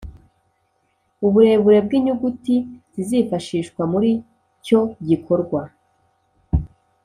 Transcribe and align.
Uburebure 1.27 1.79
bw’ 1.85 1.91
inyuguti 1.97 2.55
zizifashishwa 2.93 3.81
muri 3.91 4.11
cyo 4.65 4.81
gikorwa 5.07 5.61